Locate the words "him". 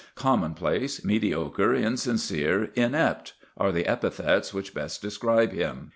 5.51-5.89